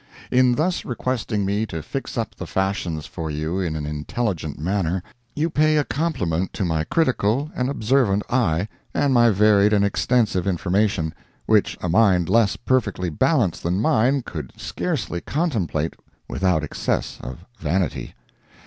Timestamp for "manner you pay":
4.57-5.77